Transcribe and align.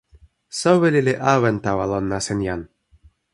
soweli 0.59 1.01
li 1.07 1.13
awen 1.33 1.57
tawa 1.65 1.85
lon 1.91 2.05
nasin 2.11 2.39
jan. 2.47 2.61